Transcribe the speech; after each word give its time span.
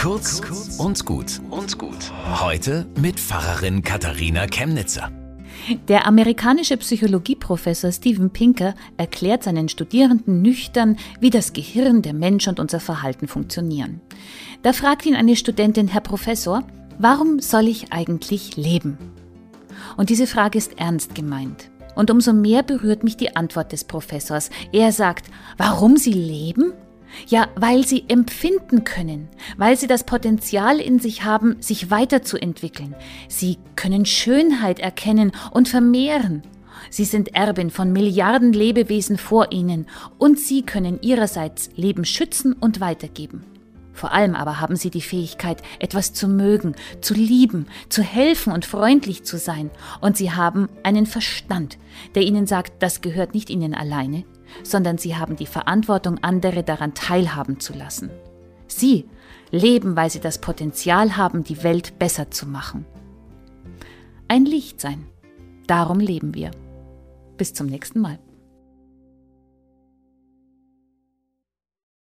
Kurz 0.00 0.40
und 0.78 1.04
gut 1.04 1.42
und 1.50 1.76
gut. 1.76 2.10
Heute 2.40 2.86
mit 2.98 3.20
Pfarrerin 3.20 3.82
Katharina 3.82 4.46
Chemnitzer. 4.46 5.12
Der 5.88 6.06
amerikanische 6.06 6.78
Psychologieprofessor 6.78 7.92
Steven 7.92 8.30
Pinker 8.30 8.74
erklärt 8.96 9.42
seinen 9.42 9.68
Studierenden 9.68 10.40
nüchtern, 10.40 10.96
wie 11.20 11.28
das 11.28 11.52
Gehirn, 11.52 12.00
der 12.00 12.14
Mensch 12.14 12.48
und 12.48 12.60
unser 12.60 12.80
Verhalten 12.80 13.28
funktionieren. 13.28 14.00
Da 14.62 14.72
fragt 14.72 15.04
ihn 15.04 15.16
eine 15.16 15.36
Studentin, 15.36 15.86
Herr 15.86 16.00
Professor, 16.00 16.62
warum 16.98 17.38
soll 17.38 17.68
ich 17.68 17.92
eigentlich 17.92 18.56
leben? 18.56 18.96
Und 19.98 20.08
diese 20.08 20.26
Frage 20.26 20.56
ist 20.56 20.78
ernst 20.78 21.14
gemeint. 21.14 21.70
Und 21.94 22.10
umso 22.10 22.32
mehr 22.32 22.62
berührt 22.62 23.04
mich 23.04 23.18
die 23.18 23.36
Antwort 23.36 23.72
des 23.72 23.84
Professors. 23.84 24.48
Er 24.72 24.92
sagt, 24.92 25.26
warum 25.58 25.98
Sie 25.98 26.14
leben? 26.14 26.72
Ja, 27.26 27.48
weil 27.56 27.86
sie 27.86 28.04
empfinden 28.08 28.84
können, 28.84 29.28
weil 29.56 29.76
sie 29.76 29.86
das 29.86 30.04
Potenzial 30.04 30.80
in 30.80 30.98
sich 30.98 31.24
haben, 31.24 31.56
sich 31.60 31.90
weiterzuentwickeln. 31.90 32.94
Sie 33.28 33.58
können 33.76 34.06
Schönheit 34.06 34.78
erkennen 34.78 35.32
und 35.50 35.68
vermehren. 35.68 36.42
Sie 36.88 37.04
sind 37.04 37.34
Erbin 37.34 37.70
von 37.70 37.92
Milliarden 37.92 38.52
Lebewesen 38.52 39.18
vor 39.18 39.52
ihnen 39.52 39.86
und 40.18 40.38
sie 40.38 40.62
können 40.62 41.00
ihrerseits 41.02 41.70
Leben 41.76 42.04
schützen 42.04 42.54
und 42.54 42.80
weitergeben. 42.80 43.44
Vor 44.00 44.12
allem 44.12 44.34
aber 44.34 44.60
haben 44.60 44.76
sie 44.76 44.88
die 44.88 45.02
Fähigkeit, 45.02 45.62
etwas 45.78 46.14
zu 46.14 46.26
mögen, 46.26 46.74
zu 47.02 47.12
lieben, 47.12 47.66
zu 47.90 48.02
helfen 48.02 48.50
und 48.50 48.64
freundlich 48.64 49.24
zu 49.24 49.36
sein. 49.36 49.70
Und 50.00 50.16
sie 50.16 50.32
haben 50.32 50.70
einen 50.84 51.04
Verstand, 51.04 51.76
der 52.14 52.22
ihnen 52.22 52.46
sagt, 52.46 52.82
das 52.82 53.02
gehört 53.02 53.34
nicht 53.34 53.50
ihnen 53.50 53.74
alleine, 53.74 54.24
sondern 54.62 54.96
sie 54.96 55.16
haben 55.16 55.36
die 55.36 55.44
Verantwortung, 55.44 56.16
andere 56.22 56.62
daran 56.62 56.94
teilhaben 56.94 57.60
zu 57.60 57.74
lassen. 57.74 58.08
Sie 58.68 59.04
leben, 59.50 59.96
weil 59.96 60.08
sie 60.08 60.20
das 60.20 60.38
Potenzial 60.38 61.18
haben, 61.18 61.44
die 61.44 61.62
Welt 61.62 61.98
besser 61.98 62.30
zu 62.30 62.46
machen. 62.46 62.86
Ein 64.28 64.46
Licht 64.46 64.80
sein. 64.80 65.04
Darum 65.66 66.00
leben 66.00 66.32
wir. 66.32 66.52
Bis 67.36 67.52
zum 67.52 67.66
nächsten 67.66 68.00
Mal. 68.00 68.18